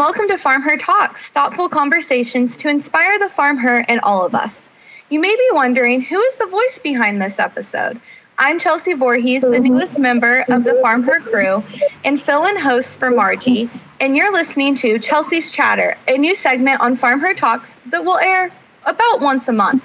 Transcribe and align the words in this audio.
welcome 0.00 0.26
to 0.26 0.38
Farm 0.38 0.62
Her 0.62 0.78
Talks, 0.78 1.26
thoughtful 1.28 1.68
conversations 1.68 2.56
to 2.56 2.70
inspire 2.70 3.18
the 3.18 3.28
farm 3.28 3.58
her 3.58 3.84
and 3.86 4.00
all 4.00 4.24
of 4.24 4.34
us. 4.34 4.70
You 5.10 5.20
may 5.20 5.36
be 5.36 5.48
wondering 5.52 6.00
who 6.00 6.18
is 6.18 6.36
the 6.36 6.46
voice 6.46 6.80
behind 6.82 7.20
this 7.20 7.38
episode? 7.38 8.00
I'm 8.38 8.58
Chelsea 8.58 8.94
Voorhees, 8.94 9.42
the 9.42 9.48
mm-hmm. 9.48 9.74
newest 9.74 9.98
member 9.98 10.46
of 10.48 10.64
the 10.64 10.76
Farm 10.80 11.02
Her 11.02 11.20
crew 11.20 11.62
and 12.02 12.18
fill 12.18 12.46
in 12.46 12.56
host 12.56 12.98
for 12.98 13.10
Margie, 13.10 13.68
and 14.00 14.16
you're 14.16 14.32
listening 14.32 14.74
to 14.76 14.98
Chelsea's 14.98 15.52
Chatter, 15.52 15.98
a 16.08 16.16
new 16.16 16.34
segment 16.34 16.80
on 16.80 16.96
Farm 16.96 17.20
Her 17.20 17.34
Talks 17.34 17.78
that 17.84 18.02
will 18.02 18.16
air 18.20 18.50
about 18.86 19.20
once 19.20 19.48
a 19.48 19.52
month. 19.52 19.84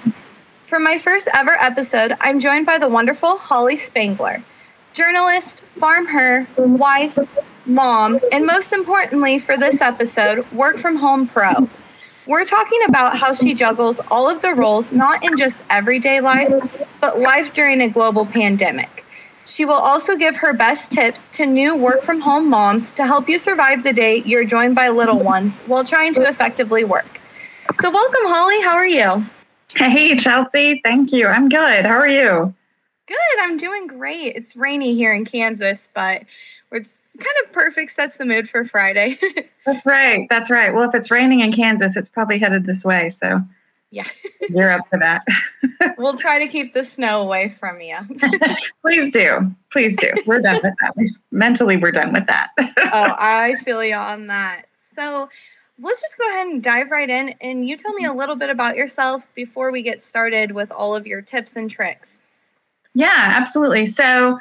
For 0.66 0.78
my 0.78 0.96
first 0.96 1.28
ever 1.34 1.58
episode, 1.60 2.16
I'm 2.22 2.40
joined 2.40 2.64
by 2.64 2.78
the 2.78 2.88
wonderful 2.88 3.36
Holly 3.36 3.76
Spangler, 3.76 4.42
journalist, 4.94 5.60
farm 5.76 6.06
her, 6.06 6.46
wife, 6.56 7.18
mom, 7.66 8.20
and 8.32 8.46
most 8.46 8.72
importantly 8.72 9.38
for 9.38 9.56
this 9.56 9.80
episode, 9.80 10.50
work 10.52 10.78
from 10.78 10.96
home 10.96 11.26
pro. 11.26 11.68
We're 12.26 12.44
talking 12.44 12.80
about 12.88 13.16
how 13.16 13.32
she 13.32 13.54
juggles 13.54 14.00
all 14.10 14.28
of 14.28 14.42
the 14.42 14.54
roles, 14.54 14.92
not 14.92 15.24
in 15.24 15.36
just 15.36 15.62
everyday 15.70 16.20
life, 16.20 16.52
but 17.00 17.20
life 17.20 17.52
during 17.52 17.80
a 17.80 17.88
global 17.88 18.26
pandemic. 18.26 19.04
She 19.46 19.64
will 19.64 19.74
also 19.74 20.16
give 20.16 20.36
her 20.36 20.52
best 20.52 20.90
tips 20.90 21.30
to 21.30 21.46
new 21.46 21.76
work 21.76 22.02
from 22.02 22.20
home 22.20 22.50
moms 22.50 22.92
to 22.94 23.06
help 23.06 23.28
you 23.28 23.38
survive 23.38 23.84
the 23.84 23.92
day 23.92 24.22
you're 24.26 24.44
joined 24.44 24.74
by 24.74 24.88
little 24.88 25.20
ones 25.20 25.60
while 25.60 25.84
trying 25.84 26.14
to 26.14 26.22
effectively 26.22 26.82
work. 26.82 27.20
So, 27.80 27.90
welcome, 27.90 28.22
Holly. 28.24 28.60
How 28.60 28.74
are 28.74 28.86
you? 28.86 29.24
Hey, 29.76 30.16
Chelsea. 30.16 30.80
Thank 30.82 31.12
you. 31.12 31.28
I'm 31.28 31.48
good. 31.48 31.84
How 31.84 31.96
are 31.96 32.08
you? 32.08 32.54
Good. 33.06 33.38
I'm 33.40 33.56
doing 33.56 33.86
great. 33.86 34.34
It's 34.34 34.56
rainy 34.56 34.94
here 34.94 35.12
in 35.12 35.24
Kansas, 35.24 35.88
but 35.94 36.22
it's 36.72 37.02
kind 37.18 37.36
of 37.44 37.52
perfect, 37.52 37.92
sets 37.92 38.16
the 38.16 38.24
mood 38.24 38.48
for 38.48 38.64
Friday. 38.64 39.18
That's 39.66 39.86
right. 39.86 40.26
That's 40.28 40.50
right. 40.50 40.74
Well, 40.74 40.88
if 40.88 40.94
it's 40.94 41.10
raining 41.10 41.40
in 41.40 41.52
Kansas, 41.52 41.96
it's 41.96 42.08
probably 42.08 42.38
headed 42.38 42.66
this 42.66 42.84
way. 42.84 43.08
So, 43.10 43.40
yeah, 43.90 44.06
you're 44.50 44.70
up 44.70 44.88
for 44.90 44.98
that. 44.98 45.24
we'll 45.98 46.16
try 46.16 46.38
to 46.38 46.46
keep 46.46 46.74
the 46.74 46.84
snow 46.84 47.22
away 47.22 47.54
from 47.58 47.80
you. 47.80 47.96
Please 48.82 49.10
do. 49.10 49.54
Please 49.70 49.96
do. 49.96 50.10
We're 50.26 50.40
done 50.40 50.60
with 50.62 50.74
that. 50.80 50.94
Mentally, 51.30 51.76
we're 51.76 51.92
done 51.92 52.12
with 52.12 52.26
that. 52.26 52.50
oh, 52.58 53.14
I 53.18 53.56
feel 53.64 53.82
you 53.84 53.94
on 53.94 54.26
that. 54.26 54.62
So, 54.94 55.28
let's 55.78 56.00
just 56.00 56.16
go 56.16 56.28
ahead 56.30 56.46
and 56.48 56.62
dive 56.62 56.90
right 56.90 57.08
in. 57.08 57.34
And 57.40 57.68
you 57.68 57.76
tell 57.76 57.92
me 57.92 58.04
a 58.04 58.12
little 58.12 58.36
bit 58.36 58.50
about 58.50 58.76
yourself 58.76 59.26
before 59.34 59.70
we 59.70 59.82
get 59.82 60.00
started 60.00 60.52
with 60.52 60.70
all 60.72 60.96
of 60.96 61.06
your 61.06 61.22
tips 61.22 61.56
and 61.56 61.70
tricks. 61.70 62.22
Yeah, 62.94 63.28
absolutely. 63.32 63.84
So, 63.84 64.38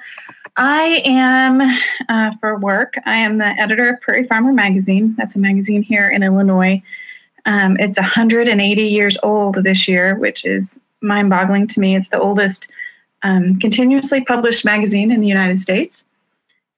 I 0.57 1.01
am, 1.03 1.61
uh, 2.07 2.35
for 2.39 2.57
work, 2.57 2.95
I 3.05 3.17
am 3.17 3.39
the 3.39 3.45
editor 3.45 3.89
of 3.89 4.01
Prairie 4.01 4.23
Farmer 4.23 4.53
Magazine. 4.53 5.13
That's 5.17 5.35
a 5.35 5.39
magazine 5.39 5.81
here 5.81 6.07
in 6.07 6.23
Illinois. 6.23 6.81
Um, 7.45 7.77
it's 7.77 7.99
180 7.99 8.81
years 8.81 9.17
old 9.21 9.55
this 9.63 9.87
year, 9.87 10.15
which 10.15 10.45
is 10.45 10.79
mind 11.01 11.29
boggling 11.29 11.67
to 11.67 11.79
me. 11.79 11.95
It's 11.95 12.07
the 12.07 12.19
oldest 12.19 12.69
um, 13.23 13.55
continuously 13.55 14.23
published 14.23 14.63
magazine 14.63 15.11
in 15.11 15.19
the 15.19 15.27
United 15.27 15.59
States. 15.59 16.05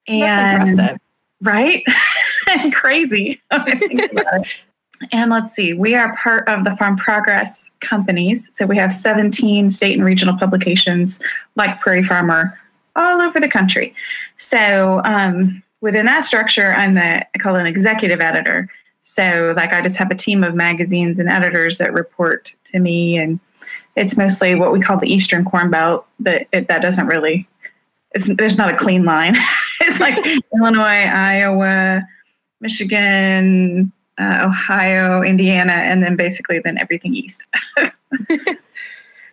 And, 0.08 0.22
That's 0.22 0.70
impressive. 0.70 1.00
Right? 1.42 1.84
Crazy. 2.72 3.40
and 5.12 5.30
let's 5.30 5.52
see, 5.52 5.72
we 5.72 5.94
are 5.94 6.16
part 6.16 6.48
of 6.48 6.64
the 6.64 6.74
Farm 6.76 6.96
Progress 6.96 7.70
companies. 7.80 8.54
So 8.56 8.66
we 8.66 8.76
have 8.76 8.92
17 8.92 9.70
state 9.70 9.94
and 9.94 10.04
regional 10.04 10.36
publications 10.36 11.20
like 11.54 11.80
Prairie 11.80 12.02
Farmer 12.02 12.58
all 12.98 13.20
over 13.20 13.40
the 13.40 13.48
country. 13.48 13.94
So 14.36 15.00
um, 15.04 15.62
within 15.80 16.06
that 16.06 16.24
structure, 16.24 16.72
I'm 16.72 16.94
the 16.94 17.24
I 17.24 17.38
call 17.38 17.56
an 17.56 17.66
executive 17.66 18.20
editor. 18.20 18.68
So 19.02 19.54
like 19.56 19.72
I 19.72 19.80
just 19.80 19.96
have 19.96 20.10
a 20.10 20.14
team 20.14 20.44
of 20.44 20.54
magazines 20.54 21.18
and 21.18 21.28
editors 21.28 21.78
that 21.78 21.92
report 21.92 22.54
to 22.64 22.78
me, 22.78 23.16
and 23.16 23.40
it's 23.96 24.16
mostly 24.16 24.54
what 24.54 24.72
we 24.72 24.80
call 24.80 24.98
the 24.98 25.12
Eastern 25.12 25.44
Corn 25.44 25.70
Belt, 25.70 26.06
but 26.20 26.46
it, 26.52 26.68
that 26.68 26.82
doesn't 26.82 27.06
really. 27.06 27.48
It's, 28.12 28.28
there's 28.36 28.58
not 28.58 28.72
a 28.72 28.76
clean 28.76 29.04
line. 29.04 29.36
it's 29.80 30.00
like 30.00 30.18
Illinois, 30.54 30.82
Iowa, 31.06 32.02
Michigan, 32.60 33.92
uh, 34.18 34.46
Ohio, 34.46 35.22
Indiana, 35.22 35.72
and 35.72 36.02
then 36.02 36.16
basically 36.16 36.58
then 36.58 36.78
everything 36.78 37.14
east. 37.14 37.46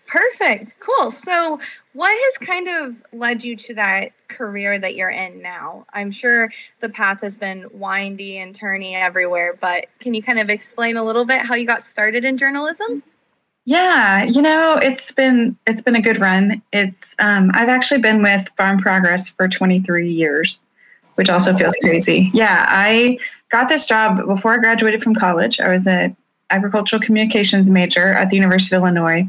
Perfect. 0.07 0.75
Cool. 0.79 1.09
So, 1.09 1.59
what 1.93 2.09
has 2.09 2.47
kind 2.47 2.67
of 2.67 3.03
led 3.11 3.43
you 3.43 3.55
to 3.55 3.73
that 3.75 4.11
career 4.27 4.77
that 4.77 4.95
you're 4.95 5.09
in 5.09 5.41
now? 5.41 5.85
I'm 5.93 6.11
sure 6.11 6.51
the 6.79 6.89
path 6.89 7.21
has 7.21 7.35
been 7.35 7.67
windy 7.71 8.37
and 8.37 8.57
turny 8.57 8.93
everywhere, 8.93 9.57
but 9.59 9.87
can 9.99 10.13
you 10.13 10.21
kind 10.21 10.39
of 10.39 10.49
explain 10.49 10.97
a 10.97 11.03
little 11.03 11.25
bit 11.25 11.41
how 11.41 11.55
you 11.55 11.65
got 11.65 11.85
started 11.85 12.23
in 12.23 12.37
journalism? 12.37 13.01
Yeah, 13.65 14.25
you 14.25 14.43
know, 14.43 14.77
it's 14.77 15.11
been 15.11 15.57
it's 15.65 15.81
been 15.81 15.95
a 15.95 16.01
good 16.01 16.19
run. 16.19 16.61
It's 16.71 17.15
um, 17.17 17.49
I've 17.55 17.69
actually 17.69 18.01
been 18.01 18.21
with 18.21 18.47
Farm 18.55 18.79
Progress 18.79 19.29
for 19.29 19.47
23 19.47 20.07
years, 20.07 20.59
which 21.15 21.29
also 21.29 21.55
feels 21.55 21.75
crazy. 21.81 22.29
Yeah, 22.31 22.65
I 22.67 23.17
got 23.49 23.69
this 23.69 23.87
job 23.87 24.27
before 24.27 24.53
I 24.53 24.57
graduated 24.57 25.01
from 25.01 25.15
college. 25.15 25.59
I 25.59 25.69
was 25.69 25.87
an 25.87 26.15
agricultural 26.51 27.01
communications 27.01 27.71
major 27.71 28.09
at 28.09 28.29
the 28.29 28.35
University 28.35 28.75
of 28.75 28.83
Illinois 28.83 29.27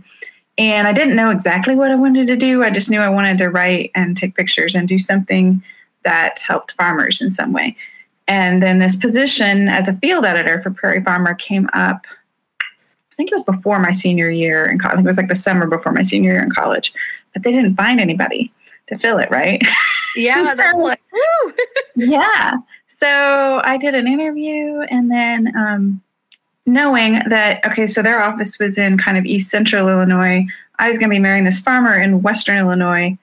and 0.58 0.88
I 0.88 0.92
didn't 0.92 1.16
know 1.16 1.30
exactly 1.30 1.74
what 1.74 1.90
I 1.90 1.96
wanted 1.96 2.26
to 2.28 2.36
do. 2.36 2.62
I 2.62 2.70
just 2.70 2.90
knew 2.90 3.00
I 3.00 3.08
wanted 3.08 3.38
to 3.38 3.50
write 3.50 3.90
and 3.94 4.16
take 4.16 4.34
pictures 4.34 4.74
and 4.74 4.88
do 4.88 4.98
something 4.98 5.62
that 6.04 6.40
helped 6.40 6.72
farmers 6.72 7.20
in 7.20 7.30
some 7.30 7.52
way. 7.52 7.76
And 8.28 8.62
then 8.62 8.78
this 8.78 8.96
position 8.96 9.68
as 9.68 9.88
a 9.88 9.94
field 9.94 10.24
editor 10.24 10.60
for 10.60 10.70
Prairie 10.70 11.02
Farmer 11.02 11.34
came 11.34 11.68
up. 11.72 12.06
I 12.60 13.14
think 13.16 13.30
it 13.30 13.34
was 13.34 13.42
before 13.42 13.78
my 13.78 13.92
senior 13.92 14.30
year 14.30 14.66
in 14.66 14.78
college. 14.78 14.94
I 14.94 14.96
think 14.96 15.06
it 15.06 15.08
was 15.08 15.16
like 15.18 15.28
the 15.28 15.34
summer 15.34 15.66
before 15.66 15.92
my 15.92 16.02
senior 16.02 16.32
year 16.32 16.42
in 16.42 16.50
college, 16.50 16.92
but 17.32 17.42
they 17.42 17.52
didn't 17.52 17.76
find 17.76 18.00
anybody 18.00 18.52
to 18.88 18.98
fill 18.98 19.18
it, 19.18 19.30
right? 19.30 19.62
Yeah, 20.16 20.52
so, 20.54 20.78
like, 20.78 21.00
yeah. 21.96 22.54
So 22.88 23.60
I 23.64 23.76
did 23.76 23.94
an 23.94 24.06
interview, 24.06 24.80
and 24.90 25.10
then 25.10 25.56
um, 25.56 26.02
knowing 26.66 27.22
that 27.28 27.64
okay 27.64 27.86
so 27.86 28.02
their 28.02 28.22
office 28.22 28.58
was 28.58 28.76
in 28.76 28.98
kind 28.98 29.16
of 29.16 29.24
east 29.24 29.50
central 29.50 29.88
illinois. 29.88 30.44
I 30.78 30.88
was 30.88 30.98
going 30.98 31.08
to 31.08 31.14
be 31.14 31.20
marrying 31.20 31.44
this 31.44 31.60
farmer 31.60 31.98
in 31.98 32.22
western 32.22 32.58
illinois. 32.58 33.16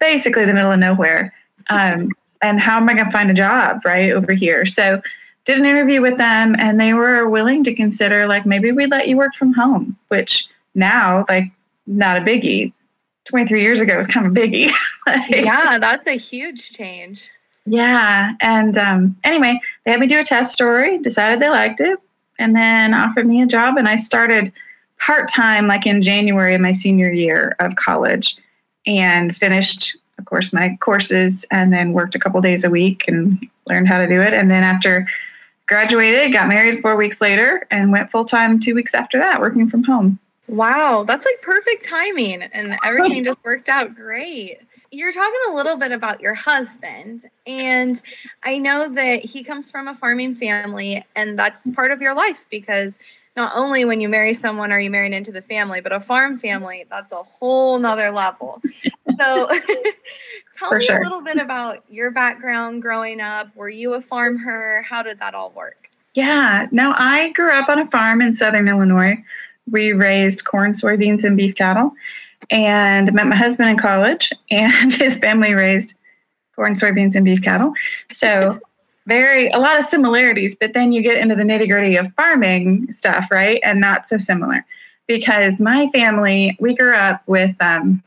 Basically 0.00 0.44
the 0.46 0.54
middle 0.54 0.72
of 0.72 0.78
nowhere. 0.78 1.34
Um, 1.68 2.10
and 2.42 2.58
how 2.58 2.78
am 2.78 2.88
i 2.88 2.94
going 2.94 3.04
to 3.04 3.12
find 3.12 3.30
a 3.30 3.34
job 3.34 3.84
right 3.84 4.10
over 4.12 4.32
here? 4.32 4.64
So 4.64 5.02
did 5.44 5.58
an 5.58 5.66
interview 5.66 6.00
with 6.00 6.16
them 6.16 6.56
and 6.58 6.80
they 6.80 6.94
were 6.94 7.28
willing 7.28 7.62
to 7.64 7.74
consider 7.74 8.26
like 8.26 8.46
maybe 8.46 8.72
we'd 8.72 8.90
let 8.90 9.08
you 9.08 9.16
work 9.16 9.34
from 9.34 9.52
home 9.52 9.96
which 10.08 10.48
now 10.74 11.24
like 11.28 11.44
not 11.86 12.16
a 12.16 12.20
biggie. 12.20 12.72
23 13.24 13.62
years 13.62 13.80
ago 13.80 13.96
was 13.96 14.06
kind 14.06 14.26
of 14.26 14.32
a 14.32 14.34
biggie. 14.34 14.70
Like, 15.06 15.30
yeah 15.30 15.78
that's 15.78 16.06
a 16.06 16.16
huge 16.16 16.72
change. 16.72 17.30
Yeah 17.66 18.34
and 18.40 18.76
um, 18.78 19.16
anyway 19.24 19.58
they 19.84 19.90
had 19.90 20.00
me 20.00 20.06
do 20.06 20.18
a 20.18 20.24
test 20.24 20.52
story 20.52 20.98
decided 20.98 21.40
they 21.40 21.50
liked 21.50 21.80
it 21.80 21.98
and 22.40 22.56
then 22.56 22.94
offered 22.94 23.26
me 23.26 23.40
a 23.42 23.46
job 23.46 23.76
and 23.76 23.86
I 23.86 23.96
started 23.96 24.52
part-time 24.98 25.66
like 25.66 25.86
in 25.86 26.02
January 26.02 26.54
of 26.54 26.60
my 26.60 26.72
senior 26.72 27.12
year 27.12 27.54
of 27.60 27.76
college 27.76 28.36
and 28.86 29.36
finished 29.36 29.96
of 30.18 30.24
course 30.24 30.52
my 30.52 30.76
courses 30.80 31.44
and 31.50 31.72
then 31.72 31.92
worked 31.92 32.14
a 32.14 32.18
couple 32.18 32.40
days 32.40 32.64
a 32.64 32.70
week 32.70 33.06
and 33.06 33.48
learned 33.66 33.88
how 33.88 33.98
to 33.98 34.08
do 34.08 34.20
it 34.20 34.32
and 34.32 34.50
then 34.50 34.64
after 34.64 35.06
graduated 35.66 36.32
got 36.32 36.48
married 36.48 36.82
4 36.82 36.96
weeks 36.96 37.20
later 37.20 37.66
and 37.70 37.92
went 37.92 38.10
full-time 38.10 38.58
2 38.58 38.74
weeks 38.74 38.94
after 38.94 39.18
that 39.18 39.40
working 39.40 39.70
from 39.70 39.84
home. 39.84 40.18
Wow, 40.48 41.04
that's 41.06 41.24
like 41.24 41.40
perfect 41.42 41.84
timing 41.84 42.42
and 42.42 42.76
everything 42.84 43.22
just 43.30 43.38
worked 43.44 43.68
out 43.68 43.94
great 43.94 44.58
you're 44.90 45.12
talking 45.12 45.40
a 45.50 45.54
little 45.54 45.76
bit 45.76 45.92
about 45.92 46.20
your 46.20 46.34
husband, 46.34 47.24
and 47.46 48.00
I 48.42 48.58
know 48.58 48.88
that 48.88 49.24
he 49.24 49.44
comes 49.44 49.70
from 49.70 49.88
a 49.88 49.94
farming 49.94 50.34
family, 50.34 51.04
and 51.14 51.38
that's 51.38 51.68
part 51.70 51.92
of 51.92 52.02
your 52.02 52.14
life 52.14 52.44
because 52.50 52.98
not 53.36 53.52
only 53.54 53.84
when 53.84 54.00
you 54.00 54.08
marry 54.08 54.34
someone 54.34 54.72
are 54.72 54.80
you 54.80 54.90
married 54.90 55.12
into 55.12 55.30
the 55.30 55.42
family, 55.42 55.80
but 55.80 55.92
a 55.92 56.00
farm 56.00 56.38
family, 56.38 56.86
that's 56.90 57.12
a 57.12 57.22
whole 57.22 57.78
nother 57.78 58.10
level. 58.10 58.60
So 59.18 59.48
tell 60.56 60.70
For 60.70 60.78
me 60.78 60.84
sure. 60.84 60.98
a 60.98 61.02
little 61.02 61.22
bit 61.22 61.38
about 61.38 61.84
your 61.88 62.10
background 62.10 62.82
growing 62.82 63.20
up. 63.20 63.54
Were 63.54 63.68
you 63.68 63.94
a 63.94 64.02
farm 64.02 64.38
her? 64.38 64.82
How 64.82 65.02
did 65.02 65.20
that 65.20 65.34
all 65.34 65.50
work? 65.52 65.88
Yeah, 66.14 66.66
no, 66.72 66.92
I 66.96 67.30
grew 67.30 67.52
up 67.52 67.68
on 67.68 67.78
a 67.78 67.88
farm 67.88 68.20
in 68.20 68.34
southern 68.34 68.66
Illinois. 68.66 69.22
We 69.70 69.92
raised 69.92 70.44
corn, 70.44 70.72
soybeans, 70.72 71.22
and 71.22 71.36
beef 71.36 71.54
cattle 71.54 71.92
and 72.50 73.12
met 73.12 73.26
my 73.26 73.36
husband 73.36 73.70
in 73.70 73.76
college, 73.76 74.32
and 74.50 74.92
his 74.92 75.16
family 75.16 75.54
raised 75.54 75.94
corn, 76.56 76.74
soybeans, 76.74 77.14
and 77.14 77.24
beef 77.24 77.42
cattle. 77.42 77.72
So, 78.10 78.60
very 79.06 79.48
a 79.48 79.58
lot 79.58 79.78
of 79.78 79.86
similarities, 79.86 80.54
but 80.54 80.74
then 80.74 80.92
you 80.92 81.02
get 81.02 81.18
into 81.18 81.34
the 81.34 81.42
nitty 81.42 81.68
gritty 81.68 81.96
of 81.96 82.12
farming 82.14 82.92
stuff, 82.92 83.28
right? 83.30 83.58
And 83.64 83.80
not 83.80 84.06
so 84.06 84.18
similar 84.18 84.64
because 85.10 85.60
my 85.60 85.90
family, 85.90 86.56
we 86.60 86.72
grew 86.72 86.94
up 86.94 87.20
with 87.26 87.56
um, 87.60 88.00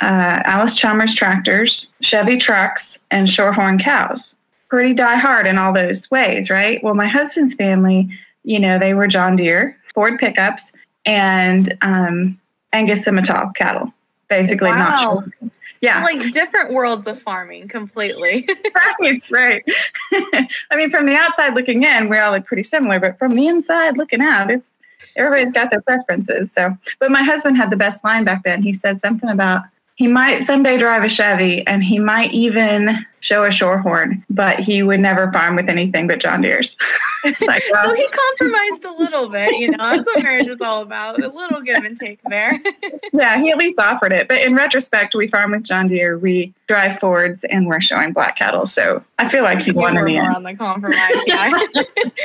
uh, 0.00 0.42
Allis 0.44 0.76
Chalmers 0.76 1.12
tractors, 1.12 1.90
Chevy 2.00 2.36
trucks, 2.36 3.00
and 3.10 3.26
Shorthorn 3.26 3.80
cows. 3.80 4.36
pretty 4.68 4.94
die 4.94 5.16
hard 5.16 5.48
in 5.48 5.58
all 5.58 5.72
those 5.72 6.08
ways, 6.10 6.48
right? 6.48 6.82
Well, 6.84 6.94
my 6.94 7.08
husband's 7.08 7.54
family, 7.54 8.08
you 8.44 8.60
know, 8.60 8.78
they 8.78 8.94
were 8.94 9.08
John 9.08 9.34
Deere, 9.34 9.76
Ford 9.92 10.20
pickups, 10.20 10.72
and 11.04 11.76
um, 11.82 12.39
Angus 12.72 13.06
Simmental 13.06 13.54
cattle, 13.54 13.92
basically. 14.28 14.70
Wow. 14.70 15.24
Not 15.40 15.50
yeah. 15.80 16.02
like 16.02 16.30
different 16.30 16.72
worlds 16.72 17.06
of 17.06 17.20
farming 17.20 17.68
completely. 17.68 18.46
right, 19.00 19.20
right. 19.30 19.64
I 20.12 20.76
mean, 20.76 20.90
from 20.90 21.06
the 21.06 21.14
outside 21.14 21.54
looking 21.54 21.84
in, 21.84 22.08
we 22.08 22.18
all 22.18 22.32
look 22.32 22.44
pretty 22.44 22.62
similar, 22.62 23.00
but 23.00 23.18
from 23.18 23.34
the 23.34 23.46
inside 23.46 23.96
looking 23.96 24.20
out, 24.20 24.50
it's 24.50 24.72
everybody's 25.16 25.52
got 25.52 25.70
their 25.70 25.80
preferences. 25.80 26.52
So, 26.52 26.76
but 26.98 27.10
my 27.10 27.22
husband 27.22 27.56
had 27.56 27.70
the 27.70 27.76
best 27.76 28.04
line 28.04 28.24
back 28.24 28.42
then. 28.44 28.62
He 28.62 28.72
said 28.72 28.98
something 28.98 29.30
about 29.30 29.62
he 29.96 30.06
might 30.06 30.44
someday 30.44 30.78
drive 30.78 31.04
a 31.04 31.08
Chevy 31.08 31.66
and 31.66 31.84
he 31.84 31.98
might 31.98 32.32
even 32.32 33.06
show 33.20 33.44
a 33.44 33.48
Shorthorn, 33.48 34.24
but 34.30 34.60
he 34.60 34.82
would 34.82 35.00
never 35.00 35.30
farm 35.30 35.54
with 35.54 35.68
anything 35.68 36.06
but 36.06 36.20
John 36.20 36.40
Deere's. 36.40 36.76
like, 37.46 37.62
well, 37.72 37.90
so 37.90 37.94
he 37.94 38.08
compromised 38.08 38.84
a 38.86 38.92
little 38.92 39.28
bit, 39.28 39.56
you 39.58 39.70
know, 39.70 39.76
that's 39.76 40.06
what 40.06 40.22
marriage 40.22 40.48
is 40.48 40.60
all 40.60 40.82
about. 40.82 41.22
A 41.22 41.28
little 41.28 41.60
give 41.60 41.84
and 41.84 41.96
take 41.96 42.18
there. 42.24 42.58
yeah, 43.12 43.38
he 43.38 43.50
at 43.50 43.58
least 43.58 43.78
offered 43.78 44.12
it. 44.12 44.26
But 44.26 44.40
in 44.40 44.54
retrospect, 44.54 45.14
we 45.14 45.28
farm 45.28 45.52
with 45.52 45.64
John 45.64 45.88
Deere, 45.88 46.18
we 46.18 46.54
drive 46.66 46.98
Fords, 46.98 47.44
and 47.44 47.66
we're 47.66 47.80
showing 47.80 48.12
black 48.12 48.36
cattle. 48.36 48.64
So 48.64 49.04
I 49.18 49.28
feel 49.28 49.44
like 49.44 49.60
he 49.60 49.72
won 49.72 49.98
in 49.98 50.04
the 50.06 50.16
end. 50.16 50.34
on 50.34 50.42
the 50.42 50.54
compromise, 50.54 50.98
yeah. 51.26 51.50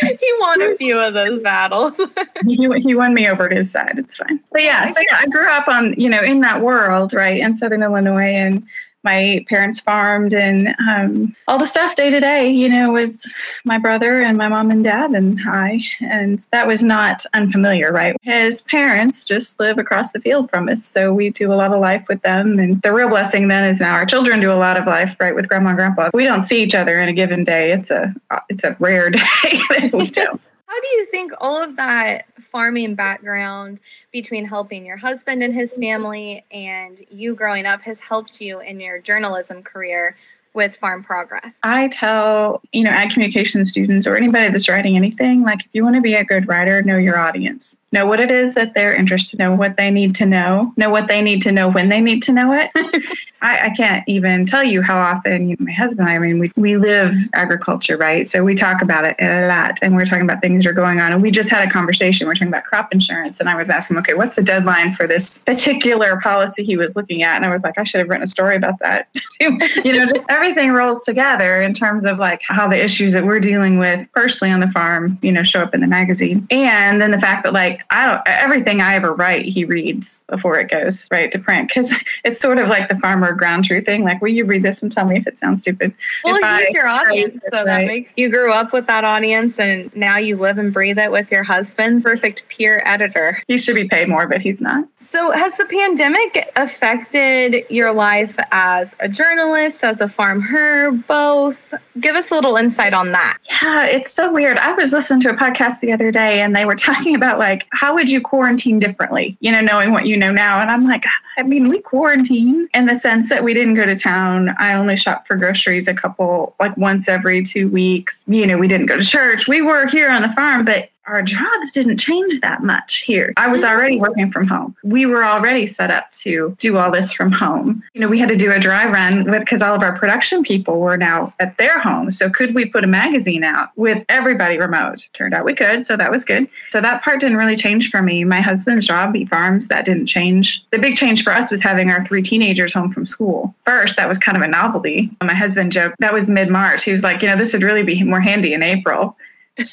he 0.01 0.33
won 0.39 0.61
a 0.61 0.75
few 0.77 0.99
of 0.99 1.13
those 1.13 1.41
battles. 1.43 1.99
he, 2.45 2.69
he 2.79 2.95
won 2.95 3.13
me 3.13 3.27
over 3.27 3.49
to 3.49 3.55
his 3.55 3.69
side. 3.69 3.99
It's 3.99 4.15
fine. 4.15 4.39
But 4.51 4.63
yeah, 4.63 4.85
oh, 4.87 4.91
so 4.93 5.01
yeah, 5.01 5.17
I 5.19 5.25
grew 5.27 5.47
up 5.47 5.67
on, 5.67 5.99
you 5.99 6.09
know, 6.09 6.21
in 6.21 6.39
that 6.41 6.61
world, 6.61 7.13
right, 7.13 7.37
in 7.37 7.53
Southern 7.53 7.83
Illinois 7.83 8.33
and 8.33 8.65
my 9.05 9.45
parents 9.47 9.79
farmed 9.79 10.33
and 10.33 10.75
um, 10.89 11.33
all 11.47 11.57
the 11.57 11.65
stuff 11.65 11.95
day 11.95 12.09
to 12.09 12.19
day, 12.19 12.49
you 12.49 12.67
know, 12.67 12.91
was 12.91 13.25
my 13.63 13.77
brother 13.77 14.19
and 14.19 14.37
my 14.37 14.47
mom 14.47 14.71
and 14.71 14.83
dad 14.83 15.11
and 15.11 15.39
I. 15.47 15.79
And 16.01 16.45
that 16.51 16.67
was 16.67 16.83
not 16.83 17.25
unfamiliar, 17.33 17.93
right? 17.93 18.17
His 18.23 18.63
parents 18.63 19.27
just 19.27 19.59
live 19.59 19.77
across 19.77 20.11
the 20.11 20.19
field 20.19 20.49
from 20.49 20.67
us. 20.67 20.83
So 20.83 21.13
we 21.13 21.29
do 21.29 21.53
a 21.53 21.55
lot 21.55 21.71
of 21.71 21.79
life 21.79 22.07
with 22.09 22.21
them. 22.23 22.59
And 22.59 22.81
the 22.81 22.91
real 22.91 23.07
blessing 23.07 23.47
then 23.47 23.63
is 23.63 23.79
now 23.79 23.93
our 23.93 24.05
children 24.05 24.41
do 24.41 24.51
a 24.51 24.57
lot 24.57 24.75
of 24.75 24.85
life, 24.85 25.15
right, 25.19 25.35
with 25.35 25.47
grandma 25.47 25.69
and 25.69 25.77
grandpa. 25.77 26.09
We 26.13 26.25
don't 26.25 26.41
see 26.41 26.61
each 26.61 26.75
other 26.75 26.99
in 26.99 27.07
a 27.07 27.13
given 27.13 27.43
day. 27.43 27.71
It's 27.71 27.91
a 27.91 28.13
it's 28.49 28.63
a 28.63 28.75
rare 28.79 29.09
day 29.11 29.21
that 29.21 29.91
we 29.93 30.07
don't. 30.07 30.41
How 30.75 30.81
do 30.81 30.87
you 30.87 31.05
think 31.05 31.31
all 31.39 31.63
of 31.63 31.77
that 31.77 32.25
farming 32.37 32.95
background 32.95 33.79
between 34.11 34.43
helping 34.43 34.85
your 34.85 34.97
husband 34.97 35.41
and 35.41 35.53
his 35.53 35.77
family 35.77 36.43
and 36.51 37.01
you 37.09 37.33
growing 37.33 37.65
up 37.65 37.79
has 37.83 38.01
helped 38.01 38.41
you 38.41 38.59
in 38.59 38.81
your 38.81 38.99
journalism 38.99 39.63
career 39.63 40.17
with 40.53 40.75
Farm 40.75 41.01
Progress? 41.01 41.59
I 41.63 41.87
tell, 41.87 42.61
you 42.73 42.83
know, 42.83 42.89
ag 42.89 43.11
communication 43.11 43.63
students 43.63 44.05
or 44.05 44.17
anybody 44.17 44.51
that's 44.51 44.67
writing 44.67 44.97
anything, 44.97 45.43
like 45.43 45.63
if 45.63 45.69
you 45.71 45.81
want 45.81 45.95
to 45.95 46.01
be 46.01 46.13
a 46.13 46.25
good 46.25 46.45
writer, 46.45 46.81
know 46.81 46.97
your 46.97 47.17
audience. 47.17 47.77
Know 47.95 48.05
what 48.05 48.19
it 48.19 48.29
is 48.29 48.55
that 48.55 48.73
they're 48.73 48.93
interested 48.93 49.39
in, 49.39 49.45
know 49.45 49.55
what 49.55 49.77
they 49.77 49.89
need 49.89 50.15
to 50.15 50.25
know, 50.25 50.73
know 50.75 50.89
what 50.89 51.07
they 51.07 51.21
need 51.21 51.41
to 51.43 51.51
know 51.53 51.69
when 51.69 51.87
they 51.87 52.01
need 52.01 52.21
to 52.23 52.33
know 52.33 52.51
it. 52.51 52.69
I, 53.41 53.67
I, 53.67 53.69
can't 53.69 54.03
even 54.07 54.45
tell 54.45 54.63
you 54.63 54.81
how 54.81 54.97
often 54.97 55.47
you 55.47 55.55
know, 55.59 55.65
my 55.65 55.71
husband, 55.71 56.09
I 56.09 56.15
I 56.15 56.19
mean, 56.19 56.39
we, 56.39 56.51
we 56.55 56.77
live 56.77 57.13
agriculture, 57.33 57.95
right? 57.97 58.25
So 58.25 58.43
we 58.43 58.55
talk 58.55 58.81
about 58.81 59.05
it 59.05 59.15
a 59.19 59.47
lot 59.47 59.77
and 59.81 59.95
we're 59.95 60.05
talking 60.05 60.23
about 60.23 60.41
things 60.41 60.63
that 60.63 60.69
are 60.69 60.73
going 60.73 60.99
on. 60.99 61.13
And 61.13 61.21
we 61.21 61.29
just 61.29 61.49
had 61.49 61.67
a 61.67 61.71
conversation. 61.71 62.25
We're 62.25 62.33
talking 62.33 62.47
about 62.47 62.63
crop 62.63 62.91
insurance. 62.91 63.39
And 63.39 63.47
I 63.47 63.55
was 63.55 63.69
asking 63.69 63.97
okay, 63.97 64.13
what's 64.13 64.35
the 64.35 64.41
deadline 64.41 64.93
for 64.93 65.07
this 65.07 65.37
particular 65.39 66.19
policy 66.21 66.63
he 66.63 66.75
was 66.75 66.95
looking 66.95 67.21
at? 67.21 67.35
And 67.35 67.45
I 67.45 67.49
was 67.49 67.63
like, 67.63 67.77
I 67.77 67.83
should 67.83 67.99
have 67.99 68.09
written 68.09 68.23
a 68.23 68.27
story 68.27 68.55
about 68.55 68.79
that. 68.79 69.07
you 69.39 69.93
know, 69.93 70.05
just 70.05 70.25
everything 70.29 70.71
rolls 70.71 71.03
together 71.03 71.61
in 71.61 71.73
terms 71.73 72.05
of 72.05 72.17
like 72.17 72.41
how 72.47 72.67
the 72.67 72.81
issues 72.81 73.13
that 73.13 73.25
we're 73.25 73.39
dealing 73.39 73.77
with 73.77 74.11
personally 74.13 74.53
on 74.53 74.61
the 74.61 74.71
farm, 74.71 75.19
you 75.21 75.31
know, 75.31 75.43
show 75.43 75.61
up 75.61 75.75
in 75.75 75.81
the 75.81 75.87
magazine. 75.87 76.47
And 76.49 77.01
then 77.01 77.11
the 77.11 77.19
fact 77.19 77.43
that 77.43 77.53
like, 77.53 77.81
I 77.89 78.05
don't, 78.05 78.21
everything 78.25 78.81
I 78.81 78.95
ever 78.95 79.13
write, 79.13 79.45
he 79.45 79.65
reads 79.65 80.23
before 80.27 80.59
it 80.59 80.69
goes 80.69 81.07
right 81.11 81.31
to 81.31 81.39
print. 81.39 81.71
Cause 81.73 81.93
it's 82.23 82.39
sort 82.39 82.57
of 82.57 82.67
like 82.67 82.89
the 82.89 82.99
farmer 82.99 83.33
ground 83.33 83.65
truth 83.65 83.85
thing. 83.85 84.03
Like, 84.03 84.21
will 84.21 84.29
you 84.29 84.45
read 84.45 84.63
this 84.63 84.81
and 84.81 84.91
tell 84.91 85.05
me 85.05 85.17
if 85.17 85.27
it 85.27 85.37
sounds 85.37 85.61
stupid? 85.61 85.93
Well, 86.23 86.37
if 86.41 86.65
he's 86.65 86.73
your 86.73 86.87
audience. 86.87 87.41
So 87.49 87.57
right. 87.57 87.65
that 87.65 87.85
makes 87.87 88.13
you 88.17 88.29
grew 88.29 88.51
up 88.51 88.73
with 88.73 88.87
that 88.87 89.03
audience 89.03 89.59
and 89.59 89.95
now 89.95 90.17
you 90.17 90.37
live 90.37 90.57
and 90.57 90.73
breathe 90.73 90.99
it 90.99 91.11
with 91.11 91.31
your 91.31 91.43
husband. 91.43 92.03
Perfect 92.03 92.47
peer 92.49 92.81
editor. 92.85 93.41
He 93.47 93.57
should 93.57 93.75
be 93.75 93.87
paid 93.87 94.09
more, 94.09 94.27
but 94.27 94.41
he's 94.41 94.61
not. 94.61 94.85
So, 94.99 95.31
has 95.31 95.55
the 95.57 95.65
pandemic 95.65 96.51
affected 96.55 97.65
your 97.69 97.91
life 97.93 98.37
as 98.51 98.95
a 98.99 99.07
journalist, 99.07 99.83
as 99.83 100.01
a 100.01 100.09
farm 100.09 100.41
her, 100.41 100.91
both? 100.91 101.73
Give 101.99 102.15
us 102.15 102.31
a 102.31 102.35
little 102.35 102.57
insight 102.57 102.93
on 102.93 103.11
that. 103.11 103.37
Yeah, 103.49 103.85
it's 103.85 104.11
so 104.11 104.31
weird. 104.31 104.57
I 104.57 104.73
was 104.73 104.91
listening 104.91 105.21
to 105.21 105.29
a 105.29 105.33
podcast 105.33 105.79
the 105.79 105.91
other 105.91 106.11
day 106.11 106.41
and 106.41 106.55
they 106.55 106.65
were 106.65 106.75
talking 106.75 107.15
about 107.15 107.39
like, 107.39 107.67
how 107.75 107.93
would 107.93 108.09
you 108.09 108.21
quarantine 108.21 108.79
differently, 108.79 109.37
you 109.41 109.51
know, 109.51 109.61
knowing 109.61 109.91
what 109.91 110.05
you 110.05 110.15
know 110.17 110.31
now? 110.31 110.61
And 110.61 110.71
I'm 110.71 110.85
like, 110.85 111.03
I 111.37 111.43
mean, 111.43 111.67
we 111.67 111.79
quarantine 111.79 112.69
in 112.73 112.85
the 112.85 112.95
sense 112.95 113.29
that 113.29 113.43
we 113.43 113.53
didn't 113.53 113.73
go 113.73 113.85
to 113.85 113.95
town. 113.95 114.55
I 114.57 114.73
only 114.73 114.95
shop 114.95 115.27
for 115.27 115.35
groceries 115.35 115.87
a 115.87 115.93
couple, 115.93 116.55
like 116.59 116.75
once 116.77 117.09
every 117.09 117.43
two 117.43 117.67
weeks. 117.67 118.23
You 118.27 118.47
know, 118.47 118.57
we 118.57 118.67
didn't 118.67 118.85
go 118.85 118.97
to 118.97 119.03
church. 119.03 119.47
We 119.47 119.61
were 119.61 119.87
here 119.87 120.09
on 120.09 120.21
the 120.21 120.31
farm, 120.31 120.63
but 120.63 120.89
our 121.07 121.21
jobs 121.21 121.71
didn't 121.71 121.97
change 121.97 122.39
that 122.41 122.63
much 122.63 122.99
here. 122.99 123.33
I 123.37 123.47
was 123.47 123.63
mm-hmm. 123.63 123.75
already 123.75 123.97
working 123.97 124.31
from 124.31 124.47
home. 124.47 124.75
We 124.83 125.05
were 125.05 125.23
already 125.23 125.65
set 125.65 125.91
up 125.91 126.11
to 126.11 126.55
do 126.59 126.77
all 126.77 126.91
this 126.91 127.13
from 127.13 127.31
home. 127.31 127.83
You 127.93 128.01
know, 128.01 128.07
we 128.07 128.19
had 128.19 128.29
to 128.29 128.35
do 128.35 128.51
a 128.51 128.59
dry 128.59 128.87
run 128.87 129.29
with 129.29 129.41
because 129.41 129.61
all 129.61 129.75
of 129.75 129.81
our 129.81 129.97
production 129.97 130.43
people 130.43 130.79
were 130.79 130.97
now 130.97 131.33
at 131.39 131.57
their 131.57 131.79
home. 131.79 132.11
So 132.11 132.29
could 132.29 132.55
we 132.55 132.65
put 132.65 132.83
a 132.83 132.87
magazine 132.87 133.43
out 133.43 133.69
with 133.75 134.03
everybody 134.09 134.57
remote? 134.57 135.07
Turned 135.13 135.33
out 135.33 135.45
we 135.45 135.53
could, 135.53 135.85
so 135.85 135.95
that 135.95 136.11
was 136.11 136.25
good. 136.25 136.47
So 136.69 136.81
that 136.81 137.03
part 137.03 137.19
didn't 137.19 137.37
really 137.37 137.55
change 137.55 137.89
for 137.89 138.01
me. 138.01 138.23
My 138.23 138.41
husband's 138.41 138.85
job, 138.85 139.15
he 139.15 139.25
farms, 139.25 139.67
that 139.67 139.85
didn't 139.85 140.07
change. 140.07 140.65
The 140.71 140.79
big 140.79 140.95
change 140.95 141.23
for 141.23 141.31
us 141.31 141.51
was 141.51 141.61
having 141.61 141.89
our 141.89 142.05
three 142.05 142.21
teenagers 142.21 142.73
home 142.73 142.91
from 142.91 143.05
school. 143.05 143.53
First, 143.65 143.95
that 143.97 144.07
was 144.07 144.17
kind 144.17 144.37
of 144.37 144.43
a 144.43 144.47
novelty. 144.47 145.09
My 145.21 145.33
husband 145.33 145.71
joked 145.71 145.95
that 145.99 146.13
was 146.13 146.29
mid 146.29 146.49
March. 146.49 146.83
He 146.83 146.91
was 146.91 147.03
like, 147.03 147.21
you 147.21 147.27
know, 147.27 147.35
this 147.35 147.53
would 147.53 147.63
really 147.63 147.83
be 147.83 148.03
more 148.03 148.21
handy 148.21 148.53
in 148.53 148.63
April. 148.63 149.15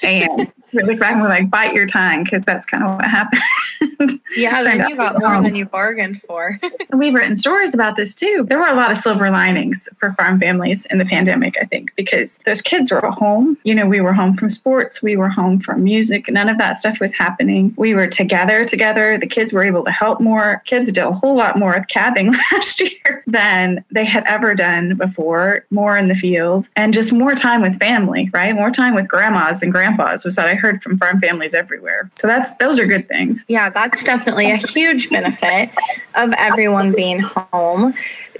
And 0.02 0.52
we 0.72 0.82
look 0.82 0.98
back 0.98 1.12
and 1.12 1.22
we're 1.22 1.28
like, 1.28 1.50
bite 1.50 1.74
your 1.74 1.86
tongue, 1.86 2.24
because 2.24 2.44
that's 2.44 2.66
kind 2.66 2.82
of 2.82 2.96
what 2.96 3.04
happened. 3.04 3.42
Yeah, 4.36 4.62
then 4.62 4.88
you 4.88 4.96
got 4.96 5.18
more 5.18 5.42
than 5.42 5.54
you 5.54 5.66
bargained 5.66 6.22
for. 6.22 6.58
and 6.90 6.98
we've 6.98 7.12
written 7.12 7.36
stories 7.36 7.74
about 7.74 7.96
this 7.96 8.14
too. 8.14 8.46
There 8.48 8.58
were 8.58 8.66
a 8.66 8.74
lot 8.74 8.90
of 8.90 8.96
silver 8.96 9.30
linings 9.30 9.88
for 9.98 10.12
farm 10.12 10.40
families 10.40 10.86
in 10.86 10.98
the 10.98 11.04
pandemic, 11.04 11.56
I 11.60 11.64
think, 11.64 11.94
because 11.96 12.38
those 12.46 12.62
kids 12.62 12.90
were 12.90 13.00
home. 13.00 13.58
You 13.64 13.74
know, 13.74 13.86
we 13.86 14.00
were 14.00 14.14
home 14.14 14.34
from 14.34 14.48
sports, 14.50 15.02
we 15.02 15.16
were 15.16 15.28
home 15.28 15.60
from 15.60 15.84
music. 15.84 16.28
None 16.28 16.48
of 16.48 16.58
that 16.58 16.78
stuff 16.78 17.00
was 17.00 17.12
happening. 17.12 17.74
We 17.76 17.94
were 17.94 18.06
together 18.06 18.64
together. 18.64 19.18
The 19.18 19.26
kids 19.26 19.52
were 19.52 19.64
able 19.64 19.84
to 19.84 19.90
help 19.90 20.20
more. 20.20 20.62
Kids 20.64 20.90
did 20.92 21.04
a 21.04 21.12
whole 21.12 21.36
lot 21.36 21.58
more 21.58 21.74
with 21.76 21.88
calving 21.88 22.32
last 22.52 22.80
year 22.80 22.91
than 23.26 23.84
they 23.90 24.04
had 24.04 24.24
ever 24.24 24.54
done 24.54 24.96
before, 24.96 25.64
more 25.70 25.96
in 25.96 26.08
the 26.08 26.14
field, 26.14 26.68
and 26.76 26.92
just 26.92 27.12
more 27.12 27.34
time 27.34 27.62
with 27.62 27.78
family, 27.78 28.30
right? 28.32 28.54
More 28.54 28.70
time 28.70 28.94
with 28.94 29.08
grandmas 29.08 29.62
and 29.62 29.72
grandpas 29.72 30.24
was 30.24 30.36
that 30.36 30.48
I 30.48 30.54
heard 30.54 30.82
from 30.82 30.98
farm 30.98 31.20
families 31.20 31.54
everywhere. 31.54 32.10
So 32.16 32.26
that's 32.26 32.56
those 32.58 32.78
are 32.78 32.86
good 32.86 33.08
things. 33.08 33.44
Yeah, 33.48 33.70
that's 33.70 34.04
definitely 34.04 34.50
a 34.50 34.56
huge 34.56 35.10
benefit 35.10 35.70
of 36.14 36.32
everyone 36.38 36.92
being 36.92 37.20
home. 37.20 37.94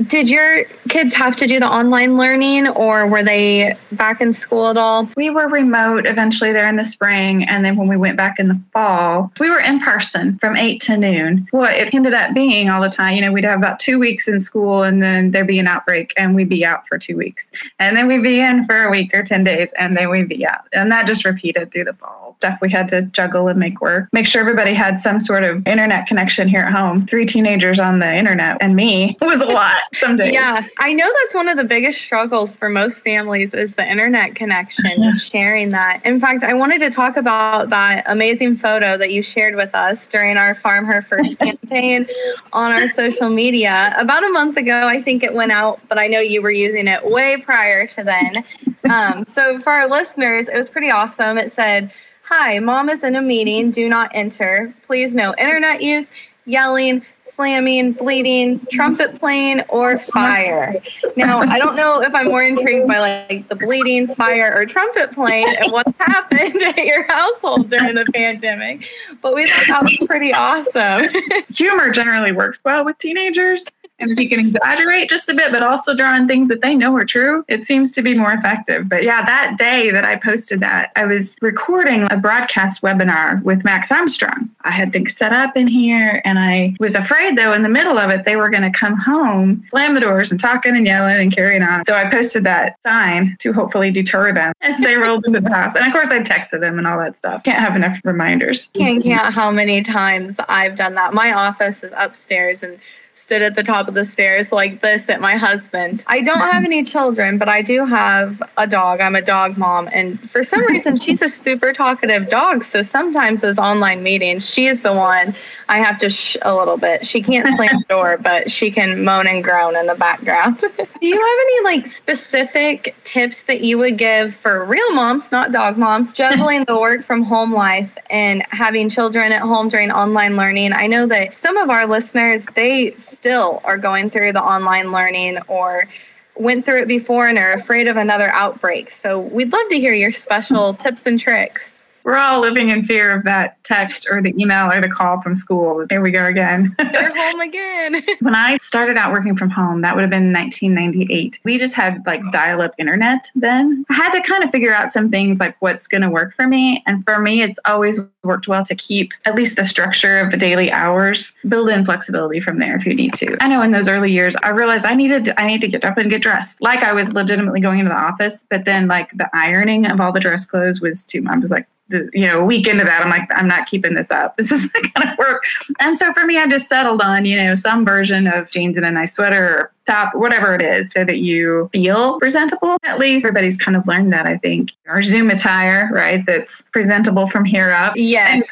Did 0.07 0.31
your 0.31 0.65
kids 0.89 1.15
have 1.15 1.37
to 1.37 1.47
do 1.47 1.61
the 1.61 1.67
online 1.67 2.17
learning 2.17 2.69
or 2.69 3.07
were 3.07 3.23
they 3.23 3.77
back 3.93 4.21
in 4.21 4.33
school 4.33 4.69
at 4.69 4.77
all? 4.77 5.09
We 5.17 5.31
were 5.31 5.49
remote 5.49 6.07
eventually 6.07 6.53
there 6.53 6.69
in 6.69 6.77
the 6.77 6.85
spring. 6.85 7.45
And 7.45 7.65
then 7.65 7.77
when 7.77 7.89
we 7.89 7.97
went 7.97 8.17
back 8.17 8.39
in 8.39 8.49
the 8.49 8.61
fall, 8.73 9.33
we 9.39 9.51
were 9.51 9.61
in 9.61 9.81
person 9.81 10.39
from 10.39 10.57
eight 10.57 10.81
to 10.83 10.97
noon. 10.97 11.47
Well, 11.53 11.71
it 11.71 11.95
ended 11.95 12.15
up 12.15 12.35
being 12.35 12.71
all 12.71 12.81
the 12.81 12.89
time. 12.89 13.15
You 13.15 13.21
know, 13.23 13.33
we'd 13.33 13.45
have 13.45 13.59
about 13.59 13.81
two 13.81 13.99
weeks 13.99 14.29
in 14.29 14.41
school 14.41 14.83
and 14.83 15.03
then 15.03 15.31
there'd 15.31 15.47
be 15.47 15.59
an 15.59 15.69
outbreak 15.69 16.15
and 16.17 16.35
we'd 16.35 16.49
be 16.49 16.65
out 16.65 16.89
for 16.89 16.99
two 16.99 17.17
weeks. 17.17 17.53
And 17.79 17.97
then 17.97 18.07
we'd 18.07 18.23
be 18.23 18.41
in 18.41 18.65
for 18.65 18.83
a 18.83 18.91
week 18.91 19.15
or 19.15 19.23
10 19.23 19.45
days 19.45 19.73
and 19.79 19.97
then 19.97 20.11
we'd 20.11 20.29
be 20.29 20.47
out. 20.47 20.67
And 20.73 20.91
that 20.91 21.07
just 21.07 21.25
repeated 21.25 21.71
through 21.71 21.85
the 21.85 21.95
fall. 21.95 22.37
Stuff 22.39 22.59
we 22.61 22.71
had 22.71 22.89
to 22.89 23.03
juggle 23.03 23.49
and 23.49 23.59
make 23.59 23.81
work. 23.81 24.09
Make 24.13 24.27
sure 24.27 24.41
everybody 24.41 24.75
had 24.75 24.99
some 24.99 25.21
sort 25.21 25.45
of 25.45 25.67
internet 25.67 26.07
connection 26.07 26.49
here 26.49 26.63
at 26.63 26.73
home. 26.73 27.07
Three 27.07 27.27
teenagers 27.27 27.79
on 27.79 27.99
the 27.99 28.13
internet 28.13 28.57
and 28.61 28.75
me 28.75 29.17
was 29.21 29.43
a 29.43 29.47
lot 29.47 29.82
some 29.95 30.17
days. 30.17 30.33
Yeah, 30.33 30.67
I 30.79 30.93
know 30.93 31.11
that's 31.21 31.35
one 31.35 31.49
of 31.49 31.57
the 31.57 31.65
biggest 31.65 32.01
struggles 32.01 32.57
for 32.57 32.69
most 32.69 33.03
families 33.03 33.55
is 33.55 33.75
the 33.75 33.89
internet 33.89 34.35
connection, 34.35 35.03
just 35.03 35.31
sharing 35.31 35.71
that. 35.71 36.01
In 36.05 36.21
fact, 36.21 36.45
I 36.45 36.55
wanted 36.55 36.81
to 36.81 36.91
talk 36.91 37.17
about 37.17 37.71
that 37.71 38.05
amazing 38.07 38.57
photo 38.57 38.97
that 38.97 39.13
you 39.13 39.23
shared 39.23 39.55
with 39.55 39.75
us 39.75 40.09
during 40.09 40.37
our 40.37 40.55
Farm 40.55 40.85
Her 40.85 41.03
First 41.03 41.39
campaign 41.41 42.07
on 42.53 42.73
our 42.73 42.89
social 42.89 43.29
media. 43.29 43.95
About 43.99 44.25
a 44.25 44.31
month 44.31 44.57
ago, 44.57 44.87
I 44.87 45.03
think 45.03 45.23
it 45.23 45.35
went 45.35 45.53
out, 45.53 45.81
but 45.89 45.99
I 45.99 46.07
know 46.07 46.21
you 46.21 46.43
were 46.43 46.51
using 46.51 46.89
it 46.89 47.05
way 47.05 47.37
prior 47.37 47.87
to 47.89 48.05
then. 48.05 48.45
Um, 48.91 49.25
so 49.27 49.59
for 49.61 49.71
our 49.71 49.89
listeners, 49.89 50.49
it 50.49 50.57
was 50.57 50.71
pretty 50.71 50.91
awesome. 50.91 51.39
It 51.39 51.53
said, 51.53 51.93
Hi, 52.25 52.61
mom 52.61 52.89
is 52.89 53.03
in 53.03 53.17
a 53.17 53.21
meeting. 53.21 53.71
Do 53.71 53.89
not 53.89 54.11
enter. 54.15 54.73
Please 54.83 55.15
no 55.15 55.35
internet 55.39 55.83
use 55.83 56.09
yelling, 56.45 57.03
slamming, 57.23 57.93
bleeding, 57.93 58.65
trumpet 58.71 59.19
playing, 59.19 59.61
or 59.69 59.99
fire. 59.99 60.75
Now, 61.17 61.39
I 61.39 61.59
don't 61.59 61.77
know 61.77 62.03
if 62.03 62.15
I'm 62.15 62.27
more 62.27 62.43
intrigued 62.43 62.87
by 62.89 62.99
like 62.99 63.49
the 63.49 63.57
bleeding, 63.57 64.09
fire, 64.09 64.53
or 64.55 64.67
trumpet 64.67 65.13
playing 65.13 65.55
and 65.61 65.73
what 65.73 65.87
happened 65.99 66.63
at 66.63 66.85
your 66.85 67.07
household 67.09 67.71
during 67.71 67.95
the 67.95 68.07
pandemic, 68.13 68.89
but 69.21 69.35
we 69.35 69.47
thought 69.47 69.67
that 69.69 69.83
was 69.83 70.05
pretty 70.07 70.33
awesome. 70.33 71.09
Humor 71.55 71.91
generally 71.91 72.33
works 72.33 72.63
well 72.65 72.85
with 72.85 72.99
teenagers. 72.99 73.65
And 74.03 74.11
if 74.11 74.19
you 74.19 74.29
can 74.29 74.41
exaggerate 74.41 75.09
just 75.09 75.29
a 75.29 75.35
bit, 75.35 75.53
but 75.53 75.63
also 75.63 75.95
draw 75.95 76.17
in 76.17 76.27
things 76.27 76.49
that 76.49 76.61
they 76.61 76.75
know 76.75 76.95
are 76.97 77.05
true, 77.05 77.45
it 77.49 77.65
seems 77.65 77.93
to 77.93 78.03
be 78.03 78.15
more 78.15 78.33
effective. 78.33 78.89
But 78.89 79.05
yeah, 79.05 79.25
that 79.25 79.57
day 79.57 79.91
that 79.93 80.05
I 80.05 80.17
posted 80.17 80.61
that, 80.61 80.93
I 80.97 81.05
was 81.05 81.37
recording 81.41 82.09
a 82.11 82.17
broadcast 82.17 82.83
webinar 82.83 83.41
with 83.45 83.65
Max 83.65 83.93
Armstrong. 83.93 84.51
I 84.63 84.73
had 84.73 84.93
things 84.93 85.17
set 85.17 85.33
up 85.33 85.57
in 85.57 85.69
here, 85.69 86.21
and 86.25 86.39
I 86.39 86.75
was 86.81 86.97
afraid, 86.97 87.39
though, 87.39 87.53
in 87.53 87.63
the 87.63 87.69
middle 87.69 87.97
of 87.97 88.11
it, 88.11 88.25
they 88.25 88.35
were 88.35 88.49
going 88.49 88.71
to 88.71 88.77
come 88.77 88.97
home, 88.97 89.65
slam 89.69 89.95
the 89.95 90.01
doors, 90.01 90.33
and 90.33 90.41
talking 90.41 90.77
and 90.77 90.87
yelling 90.87 91.21
and 91.21 91.33
carrying 91.33 91.63
on. 91.63 91.85
So 91.85 91.95
I 91.95 92.11
posted 92.11 92.43
that 92.45 92.77
sign 92.83 93.37
to 93.39 93.53
hopefully 93.53 93.93
deter 93.93 94.33
them 94.33 94.53
as 94.63 94.81
they 94.81 94.97
rolled 94.97 95.25
into 95.27 95.41
the 95.41 95.53
house. 95.53 95.77
And 95.77 95.87
of 95.87 95.93
course, 95.93 96.11
I 96.11 96.19
texted 96.21 96.61
them 96.61 96.79
and 96.79 96.87
all 96.87 96.99
that 96.99 97.17
stuff. 97.19 97.45
Can't 97.45 97.61
have 97.61 97.77
enough 97.77 98.01
reminders. 98.05 98.69
Can't 98.75 99.03
count 99.03 99.33
how 99.33 99.53
many 99.53 99.83
times 99.83 100.37
I've 100.49 100.75
done 100.75 100.95
that. 100.95 101.15
My 101.15 101.33
office 101.33 101.85
is 101.85 101.93
upstairs, 101.95 102.65
and 102.65 102.81
stood 103.15 103.43
at 103.43 103.55
the 103.55 103.63
top 103.63 103.89
of 103.89 103.95
the 103.95 104.05
stairs 104.05 104.53
like 104.53 104.81
this 104.81 105.09
at 105.09 105.21
my 105.21 105.35
husband. 105.37 106.05
I 106.07 106.23
don't 106.23 106.39
have 106.39 106.65
any 106.65 106.83
children, 106.83 107.37
but 107.37 107.49
I 107.49 107.61
do 107.61 107.85
have 107.85 108.43
a 108.57 108.67
dog. 108.67 109.01
I'm 109.01 109.15
a 109.15 109.21
dog 109.21 109.59
mom. 109.59 109.89
And 109.93 110.19
for 110.31 110.43
some 110.43 110.65
reason, 110.67 110.97
she's 110.97 111.21
a 111.21 111.29
super 111.29 111.73
talkative 111.73 112.31
dog. 112.31 112.63
So 112.63 112.81
sometimes 112.81 113.43
those 113.43 113.59
online 113.59 114.03
meetings, 114.03 114.49
she 114.49 114.67
is 114.67 114.81
the 114.81 114.95
one 114.95 115.35
I 115.69 115.79
have 115.79 115.99
to 115.99 116.09
shh 116.09 116.37
a 116.43 116.55
little 116.55 116.79
bit. 116.79 117.05
She 117.05 117.23
can't 117.23 117.55
slam 117.55 117.79
the 117.79 117.85
door, 117.89 118.17
but 118.17 118.51
she 118.51 118.71
can 118.71 119.05
moan 119.05 119.27
and 119.27 119.45
groan 119.45 119.77
in 119.77 119.87
the 119.87 119.95
background. 119.95 120.59
do 120.61 121.07
you 121.07 121.15
have 121.15 121.39
any 121.41 121.65
like 121.65 121.87
specific 121.87 122.97
tips 123.05 123.43
that 123.43 123.63
you 123.63 123.77
would 123.79 123.99
give 123.99 124.35
for 124.35 124.65
real 124.65 124.93
moms, 124.95 125.31
not 125.31 125.53
dog 125.53 125.77
moms, 125.77 126.13
juggling 126.13 126.65
the 126.65 126.79
work 126.79 127.03
from 127.03 127.23
home 127.23 127.53
life 127.53 127.97
and 128.09 128.43
having 128.51 128.89
children 128.89 129.33
at 129.33 129.43
home 129.43 129.69
during 129.69 129.91
online 129.91 130.37
learning? 130.37 130.73
I 130.73 130.87
know 130.87 131.07
that 131.07 131.37
some 131.37 131.59
of 131.59 131.69
our 131.69 131.87
listeners, 131.87 132.47
they 132.55 132.95
still 133.05 133.61
are 133.65 133.79
going 133.79 134.11
through 134.11 134.33
the 134.33 134.43
online 134.43 134.93
learning 134.93 135.39
or 135.49 135.89
went 136.37 136.65
through 136.65 136.83
it 136.83 136.89
before 136.89 137.29
and 137.29 137.39
are 137.39 137.53
afraid 137.53 137.89
of 137.89 137.97
another 137.97 138.29
outbreak. 138.29 138.91
So 138.91 139.21
we'd 139.21 139.53
love 139.53 139.69
to 139.69 139.79
hear 139.79 139.93
your 139.93 140.13
special 140.13 140.75
tips 140.75 141.05
and 141.07 141.19
tricks 141.19 141.82
we're 142.05 142.17
all 142.17 142.41
living 142.41 142.69
in 142.69 142.83
fear 142.83 143.17
of 143.17 143.25
that 143.25 143.63
text 143.65 144.09
or 144.11 144.23
the 144.23 144.35
email 144.41 144.71
or 144.71 144.81
the 144.81 144.89
call 144.89 145.21
from 145.21 145.35
school. 145.35 145.87
There 145.89 146.01
we 146.01 146.11
go 146.11 146.27
again. 146.27 146.75
You're 146.93 147.17
home 147.17 147.41
again. 147.41 148.03
when 148.21 148.35
I 148.35 148.57
started 148.57 148.97
out 148.97 149.13
working 149.13 149.37
from 149.37 149.51
home, 149.51 149.81
that 149.83 149.95
would 149.95 150.03
have 150.03 150.11
been 150.11 150.33
1998. 150.33 151.41
We 151.45 151.59
just 151.59 151.75
had 151.75 152.03
like 152.07 152.21
dial 152.31 152.63
up 152.63 152.75
internet 152.79 153.31
then. 153.35 153.85
I 153.91 153.95
had 153.95 154.11
to 154.13 154.21
kind 154.21 154.45
of 154.45 154.51
figure 154.51 154.73
out 154.73 154.93
some 154.93 155.11
things 155.11 155.41
like 155.41 155.57
what's 155.61 155.87
going 155.87 156.03
to 156.03 156.11
work 156.11 156.35
for 156.35 156.47
me. 156.47 156.83
And 156.87 157.05
for 157.05 157.19
me, 157.21 157.43
it's 157.43 157.61
always 157.65 158.01
worked 158.25 158.49
well 158.49 158.65
to 158.65 158.75
keep 158.75 159.13
at 159.25 159.35
least 159.35 159.57
the 159.57 159.65
structure 159.65 160.19
of 160.19 160.31
the 160.31 160.37
daily 160.37 160.71
hours, 160.71 161.33
build 161.49 161.69
in 161.69 161.85
flexibility 161.85 162.41
from 162.41 162.59
there 162.59 162.77
if 162.77 162.87
you 162.87 162.95
need 162.95 163.15
to. 163.15 163.37
I 163.41 163.49
know 163.49 163.63
in 163.63 163.73
those 163.73 163.89
early 163.89 164.13
years, 164.13 164.37
I 164.43 164.51
realized 164.51 164.87
I 164.87 164.95
needed, 164.95 165.33
I 165.37 165.47
need 165.47 165.61
to 165.61 165.69
get 165.69 165.85
up 165.85 165.99
and 165.99 166.09
get 166.11 166.23
dressed. 166.23 166.63
Like 166.63 166.83
I 166.83 166.93
was 166.93 167.13
legitimately 167.13 167.61
going 167.61 167.81
into 167.81 167.91
the 167.91 167.97
office, 167.97 168.47
but 168.49 168.65
then 168.65 168.89
like 168.89 169.11
the 169.13 169.29
ironing 169.33 169.87
of 169.87 170.01
all 170.01 170.13
the 170.13 170.21
dress 170.21 170.45
clothes 170.45 170.81
was 170.81 171.03
too, 171.03 171.25
I 171.29 171.37
was 171.39 171.51
like, 171.51 171.67
you 172.13 172.27
know, 172.27 172.41
a 172.41 172.45
week 172.45 172.67
into 172.67 172.85
that, 172.85 173.03
I'm 173.03 173.11
like, 173.11 173.29
I'm 173.31 173.49
not 173.49 173.67
keeping 173.67 173.95
this 173.95 174.11
up. 174.11 174.37
This 174.43 174.51
is 174.51 174.73
not 174.75 174.95
going 174.95 175.09
to 175.09 175.15
work. 175.19 175.43
And 175.79 175.99
so 175.99 176.13
for 176.13 176.27
me, 176.27 176.37
I 176.39 176.47
just 176.47 176.69
settled 176.69 177.01
on, 177.01 177.25
you 177.25 177.37
know, 177.37 177.55
some 177.55 177.85
version 177.85 178.27
of 178.27 178.51
jeans 178.51 178.77
and 178.77 178.85
a 178.85 178.91
nice 178.91 179.15
sweater 179.15 179.73
top, 179.87 180.15
whatever 180.15 180.55
it 180.55 180.63
is, 180.63 180.91
so 180.93 181.05
that 181.05 181.19
you 181.19 181.69
feel 181.73 182.19
presentable. 182.19 182.77
At 182.85 182.99
least 182.99 183.25
everybody's 183.25 183.57
kind 183.57 183.77
of 183.77 183.87
learned 183.87 184.13
that, 184.13 184.27
I 184.27 184.39
think. 184.39 184.73
Our 184.87 185.03
Zoom 185.03 185.31
attire, 185.31 185.89
right? 185.93 186.25
That's 186.25 186.63
presentable 186.73 187.27
from 187.27 187.45
here 187.45 187.71
up. 187.71 187.95
Yes. 187.97 188.47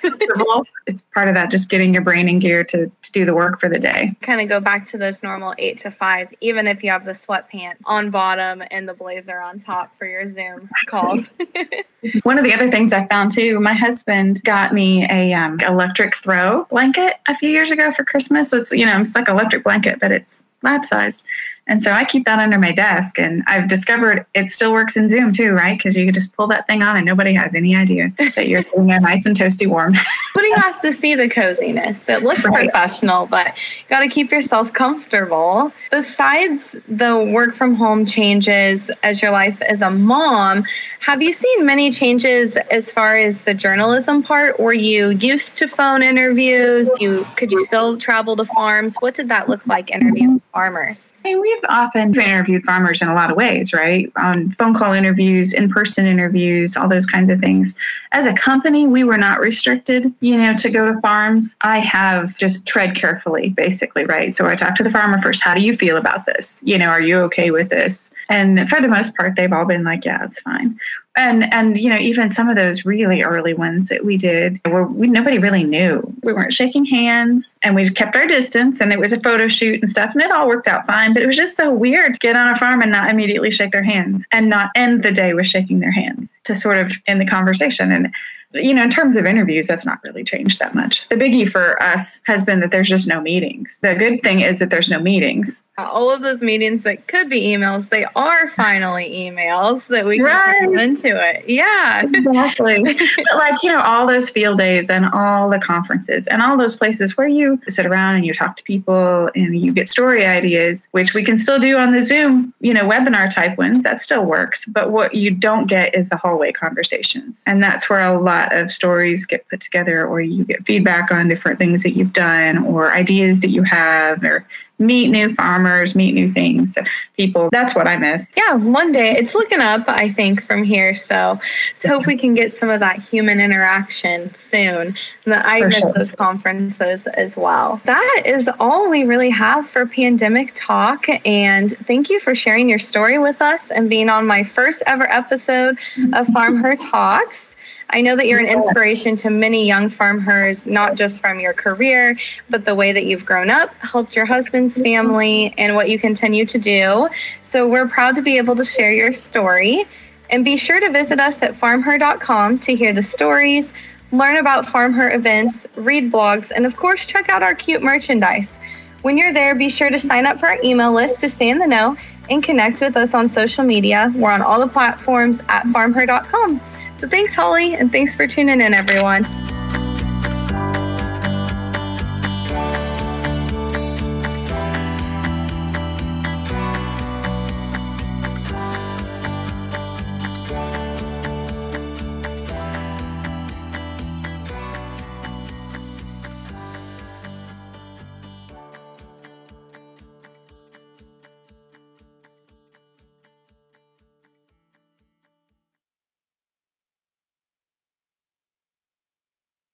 it's 0.87 1.03
part 1.15 1.29
of 1.29 1.35
that, 1.35 1.51
just 1.51 1.71
getting 1.71 1.93
your 1.93 2.03
brain 2.03 2.29
in 2.29 2.39
gear 2.39 2.65
to, 2.65 2.91
to 3.03 3.13
do 3.13 3.25
the 3.25 3.35
work 3.35 3.61
for 3.61 3.69
the 3.69 3.79
day. 3.79 4.15
Kind 4.23 4.41
of 4.41 4.49
go 4.49 4.61
back 4.61 4.87
to 4.87 4.99
those 4.99 5.23
normal 5.23 5.55
eight 5.59 5.79
to 5.79 5.91
five, 5.91 6.33
even 6.41 6.67
if 6.67 6.83
you 6.83 6.91
have 6.91 7.05
the 7.05 7.13
sweatpant 7.13 7.75
on 7.85 8.11
bottom 8.11 8.63
and 8.71 8.89
the 8.89 8.95
blazer 8.95 9.41
on 9.41 9.59
top 9.59 9.97
for 9.99 10.07
your 10.07 10.27
Zoom 10.27 10.69
calls. 10.87 11.31
One 12.23 12.39
of 12.39 12.45
the 12.45 12.55
other 12.55 12.71
things 12.71 12.93
I 12.93 13.07
found 13.07 13.33
too, 13.33 13.61
my 13.61 13.75
husband 13.75 14.43
got 14.45 14.73
me 14.73 15.07
a 15.11 15.33
um, 15.35 15.61
electric 15.61 16.17
throw 16.17 16.65
blanket 16.71 17.17
a 17.27 17.37
few 17.37 17.51
years 17.51 17.71
ago 17.71 17.91
for 17.93 18.05
Christmas. 18.05 18.53
It's, 18.53 18.73
you 18.73 18.87
know, 18.87 19.01
it's 19.01 19.15
like 19.15 19.29
electric 19.29 19.65
blanket, 19.65 20.01
but 20.01 20.11
it's 20.11 20.43
lab 20.63 20.85
sized. 20.85 21.25
And 21.71 21.85
so 21.85 21.93
I 21.93 22.05
keep 22.05 22.25
that 22.25 22.41
under 22.41 22.59
my 22.59 22.73
desk. 22.73 23.17
And 23.17 23.45
I've 23.47 23.69
discovered 23.69 24.27
it 24.35 24.51
still 24.51 24.73
works 24.73 24.97
in 24.97 25.09
Zoom 25.09 25.31
too, 25.31 25.53
right? 25.53 25.79
Because 25.79 25.97
you 25.97 26.05
can 26.05 26.13
just 26.13 26.35
pull 26.37 26.49
that 26.49 26.67
thing 26.67 26.83
on 26.83 26.97
and 26.97 27.07
nobody 27.07 27.33
has 27.33 27.55
any 27.55 27.77
idea 27.77 28.13
that 28.19 28.49
you're 28.49 28.63
sitting 28.63 28.89
there 28.89 29.01
nice 29.01 29.25
and 29.25 29.37
toasty 29.37 29.69
warm. 29.69 29.95
Nobody 30.37 30.53
has 30.61 30.81
to 30.81 30.93
see 30.93 31.15
the 31.15 31.29
coziness. 31.29 32.09
It 32.09 32.23
looks 32.23 32.45
right. 32.45 32.71
professional, 32.71 33.27
but 33.27 33.49
you 33.49 33.89
got 33.89 34.01
to 34.01 34.09
keep 34.09 34.31
yourself 34.33 34.73
comfortable. 34.73 35.73
Besides 35.91 36.77
the 36.89 37.31
work 37.33 37.55
from 37.55 37.75
home 37.75 38.07
changes 38.07 38.91
as 39.03 39.23
your 39.23 39.31
life 39.31 39.61
as 39.63 39.83
a 39.83 39.91
mom, 39.91 40.65
have 41.01 41.23
you 41.23 41.33
seen 41.33 41.65
many 41.65 41.91
changes 41.91 42.57
as 42.71 42.93
far 42.93 43.17
as 43.17 43.43
the 43.43 43.55
journalism 43.55 44.23
part? 44.23 44.61
Were 44.61 44.75
you 44.75 45.11
used 45.11 45.57
to 45.59 45.67
phone 45.67 46.03
interviews? 46.03 46.91
You 47.01 47.27
could 47.37 47.51
you 47.51 47.65
still 47.65 47.97
travel 47.97 48.37
to 48.37 48.45
farms? 48.45 48.97
What 49.01 49.15
did 49.15 49.29
that 49.31 49.49
look 49.49 49.67
like 49.67 49.91
interviewing 49.91 50.41
farmers? 50.53 51.15
I 51.25 51.37
we've 51.37 51.60
often 51.69 52.15
interviewed 52.15 52.65
farmers 52.65 53.03
in 53.03 53.09
a 53.09 53.15
lot 53.15 53.31
of 53.31 53.37
ways, 53.37 53.73
right? 53.73 54.11
On 54.17 54.51
phone 54.53 54.75
call 54.75 54.93
interviews, 54.93 55.53
in 55.53 55.71
person 55.71 56.07
interviews, 56.07 56.77
all 56.77 56.89
those 56.89 57.07
kinds 57.07 57.31
of 57.31 57.41
things. 57.41 57.75
As 58.13 58.27
a 58.27 58.33
company, 58.33 58.87
we 58.87 59.05
were 59.05 59.19
not 59.19 59.41
restricted, 59.41 60.13
you 60.21 60.37
know, 60.37 60.57
to 60.57 60.71
go 60.71 60.93
to 60.93 61.01
farms. 61.01 61.57
I 61.63 61.79
have 61.79 62.37
just 62.39 62.67
tread 62.67 62.97
carefully, 62.97 63.51
basically, 63.51 64.05
right? 64.05 64.33
So 64.35 64.47
I 64.49 64.57
talk 64.57 64.75
to 64.77 64.83
the 64.83 64.91
farmer 64.91 65.21
first. 65.21 65.43
How 65.43 65.55
do 65.55 65.63
you 65.63 65.75
feel 65.75 65.97
about 65.97 66.27
this? 66.27 66.63
You 66.65 66.79
know, 66.79 66.87
are 66.87 67.03
you 67.03 67.19
okay 67.23 67.51
with 67.51 67.69
this? 67.69 68.11
And 68.29 68.69
for 68.69 68.81
the 68.81 68.89
most 68.89 69.17
part, 69.17 69.37
they've 69.37 69.53
all 69.53 69.67
been 69.67 69.85
like, 69.85 70.05
yeah, 70.05 70.25
it's 70.25 70.41
fine 70.41 70.79
and 71.17 71.53
and 71.53 71.77
you 71.79 71.91
know 71.91 71.99
even 71.99 72.31
some 72.31 72.49
of 72.49 72.57
those 72.57 72.85
really 72.85 73.23
early 73.23 73.53
ones 73.53 73.89
that 73.89 74.05
we 74.05 74.17
did 74.17 74.61
where 74.69 74.85
we 74.85 75.07
nobody 75.07 75.39
really 75.39 75.65
knew 75.65 76.01
we 76.23 76.33
weren't 76.33 76.53
shaking 76.53 76.85
hands 76.85 77.57
and 77.63 77.75
we 77.75 77.89
kept 77.89 78.15
our 78.15 78.27
distance 78.27 78.81
and 78.81 78.93
it 78.93 78.99
was 78.99 79.13
a 79.13 79.21
photo 79.21 79.49
shoot 79.49 79.81
and 79.81 79.91
stuff 79.91 80.11
and 80.13 80.23
it 80.23 80.31
all 80.31 80.47
worked 80.47 80.69
out 80.69 80.87
fine 80.87 81.13
but 81.13 81.23
it 81.23 81.27
was 81.27 81.37
just 81.37 81.57
so 81.57 81.73
weird 81.73 82.15
to 82.15 82.21
get 82.21 82.37
on 82.37 82.55
a 82.55 82.57
farm 82.57 82.81
and 82.81 82.93
not 82.93 83.11
immediately 83.11 83.51
shake 83.51 83.73
their 83.73 83.83
hands 83.83 84.27
and 84.33 84.49
not 84.49 84.71
end 84.75 85.03
the 85.03 85.13
day 85.13 85.35
with 85.35 85.47
shaking 85.47 85.81
their 85.81 85.93
hands 85.93 86.41
to 86.45 86.55
sort 86.55 86.79
of 86.79 86.93
end 87.07 87.21
the 87.21 87.27
conversation 87.27 87.91
and 87.91 88.13
you 88.53 88.75
know, 88.75 88.83
in 88.83 88.91
terms 88.91 89.17
of 89.17 89.27
interviews, 89.27 89.67
that's 89.67 89.87
not 89.87 90.03
really 90.03 90.25
changed 90.25 90.59
that 90.59 90.75
much. 90.75 91.09
The 91.09 91.15
biggie 91.15 91.49
for 91.49 91.81
us 91.83 92.21
has 92.27 92.43
been 92.43 92.61
that 92.61 92.71
there's 92.71 92.89
just 92.89 93.07
no 93.07 93.21
meetings. 93.21 93.79
The 93.81 93.95
good 93.95 94.23
thing 94.23 94.41
is 94.41 94.59
that 94.59 94.71
there's 94.71 94.91
no 94.91 94.99
meetings. 94.99 95.63
Uh, 95.81 95.91
all 95.91 96.11
of 96.11 96.23
those 96.23 96.41
meetings 96.43 96.83
that 96.83 97.07
could 97.07 97.29
be 97.29 97.43
emails, 97.43 97.89
they 97.91 98.05
are 98.17 98.49
finally 98.49 99.11
emails 99.11 99.87
that 99.87 100.05
we 100.05 100.17
can 100.17 100.25
right. 100.27 100.81
into 100.81 101.09
it. 101.09 101.45
Yeah. 101.49 102.03
Exactly. 102.03 102.83
but 102.83 103.37
like, 103.37 103.63
you 103.63 103.71
know, 103.71 103.81
all 103.81 104.07
those 104.07 104.31
field 104.31 104.59
days 104.59 104.91
and 104.91 105.07
all 105.07 105.49
the 105.49 105.59
conferences 105.59 106.27
and 106.27 106.43
all 106.43 106.57
those 106.57 106.77
places 106.77 107.17
where 107.17 107.29
you 107.29 107.61
sit 107.69 107.87
around 107.87 108.17
and 108.17 108.27
you 108.27 108.35
talk 108.35 108.57
to 108.57 108.65
people 108.65 109.31
and 109.35 109.59
you 109.59 109.73
get 109.73 109.89
story 109.89 110.27
ideas, 110.27 110.89
which 110.91 111.15
we 111.15 111.23
can 111.23 111.39
still 111.39 111.59
do 111.59 111.77
on 111.77 111.93
the 111.93 112.03
Zoom, 112.03 112.53
you 112.61 112.75
know, 112.75 112.85
webinar 112.85 113.33
type 113.33 113.57
ones, 113.57 113.83
that 113.83 114.03
still 114.03 114.25
works. 114.25 114.67
But 114.67 114.91
what 114.91 115.15
you 115.15 115.31
don't 115.31 115.67
get 115.67 115.95
is 115.95 116.09
the 116.09 116.17
hallway 116.17 116.53
conversations. 116.53 117.45
And 117.47 117.63
that's 117.63 117.89
where 117.89 118.05
a 118.05 118.19
lot 118.19 118.41
lot 118.41 118.53
of 118.57 118.71
stories 118.71 119.27
get 119.27 119.49
put 119.49 119.61
together, 119.61 120.07
or 120.07 120.21
you 120.21 120.45
get 120.45 120.65
feedback 120.65 121.11
on 121.11 121.29
different 121.29 121.59
things 121.59 121.83
that 121.83 121.91
you've 121.91 122.13
done, 122.13 122.59
or 122.65 122.93
ideas 122.93 123.41
that 123.41 123.51
you 123.51 123.63
have, 123.63 124.23
or 124.23 124.47
meet 124.81 125.09
new 125.09 125.35
farmers, 125.35 125.95
meet 125.95 126.15
new 126.15 126.33
things, 126.33 126.77
people. 127.17 127.49
That's 127.53 127.75
what 127.75 127.87
I 127.87 127.97
miss. 127.97 128.33
Yeah, 128.37 128.55
one 128.55 128.91
day 128.91 129.15
it's 129.17 129.35
looking 129.35 129.61
up, 129.61 129.85
I 129.87 130.13
think, 130.13 130.45
from 130.45 130.65
here. 130.65 130.95
So, 130.95 131.39
so 131.75 131.89
hope 131.91 132.07
we 132.07 132.17
can 132.17 132.35
get 132.35 132.53
some 132.53 132.71
of 132.71 132.81
that 132.81 132.99
human 132.99 133.41
interaction 133.41 134.33
soon. 134.35 134.97
I 135.27 135.61
for 135.61 135.69
miss 135.69 135.79
sure. 135.79 135.93
those 135.93 136.13
conferences 136.13 137.07
as 137.09 137.37
well. 137.37 137.81
That 137.85 138.23
is 138.25 138.51
all 138.59 138.89
we 138.89 139.05
really 139.05 139.31
have 139.31 139.69
for 139.69 139.87
pandemic 139.87 140.53
talk. 140.55 141.07
And 141.27 141.77
thank 141.87 142.09
you 142.09 142.19
for 142.19 142.35
sharing 142.35 142.69
your 142.69 142.79
story 142.79 143.19
with 143.19 143.41
us 143.43 143.71
and 143.71 143.89
being 143.91 144.09
on 144.09 144.27
my 144.27 144.43
first 144.43 144.83
ever 144.87 145.11
episode 145.13 145.79
of 146.15 146.27
Farm 146.29 146.57
Her 146.57 146.75
Talks. 146.75 147.50
I 147.93 148.01
know 148.01 148.17
that 148.17 148.27
you're 148.27 148.39
an 148.39 148.47
inspiration 148.47 149.17
to 149.17 149.31
many 149.31 149.67
young 149.67 149.89
farmers, 149.89 150.67
not 150.67 150.95
just 150.95 151.21
from 151.21 151.41
your 151.41 151.53
career, 151.53 152.17
but 152.49 152.65
the 152.65 152.75
way 152.75 152.93
that 152.93 153.07
you've 153.07 153.27
grown 153.27 153.51
up, 153.51 153.75
helped 153.81 154.15
your 154.15 154.27
husband's 154.27 154.81
family, 154.81 155.55
and 155.59 155.75
what 155.75 155.89
you 155.89 155.99
continue 155.99 156.47
to 156.47 156.59
do. 156.59 157.09
So 157.43 157.69
we're 157.69 157.89
proud 157.89 158.15
to 158.15 158.23
be 158.23 158.37
able 158.37 158.55
to 158.57 158.65
share 158.65 158.93
your 158.93 159.13
story. 159.13 159.87
And 160.31 160.45
be 160.45 160.57
sure 160.57 160.79
to 160.79 160.91
visit 160.91 161.19
us 161.19 161.43
at 161.43 161.55
farmher.com 161.55 162.61
to 162.61 162.75
hear 162.75 162.93
the 162.93 163.03
stories, 163.03 163.75
learn 164.13 164.37
about 164.37 164.65
Farm 164.65 164.93
Her 164.93 165.13
events, 165.13 165.67
read 165.75 166.13
blogs, 166.13 166.53
and 166.55 166.65
of 166.65 166.77
course, 166.77 167.05
check 167.05 167.29
out 167.29 167.43
our 167.43 167.55
cute 167.55 167.83
merchandise. 167.83 168.61
When 169.03 169.19
you're 169.19 169.33
there, 169.33 169.55
be 169.57 169.69
sure 169.69 169.91
to 169.91 169.99
sign 169.99 170.27
up 170.27 170.39
for 170.39 170.47
our 170.47 170.59
email 170.63 170.93
list 170.93 171.21
to 171.21 171.29
stay 171.29 171.49
in 171.49 171.59
the 171.59 171.67
know 171.67 171.97
and 172.29 172.43
connect 172.43 172.81
with 172.81 172.97
us 172.97 173.13
on 173.13 173.29
social 173.29 173.65
media. 173.65 174.13
We're 174.15 174.31
on 174.31 174.43
all 174.43 174.61
the 174.61 174.69
platforms 174.69 175.43
at 175.49 175.65
farmher.com. 175.67 176.61
So 177.01 177.09
thanks, 177.09 177.35
Holly, 177.35 177.77
and 177.77 177.91
thanks 177.91 178.15
for 178.15 178.27
tuning 178.27 178.61
in, 178.61 178.75
everyone. 178.75 179.25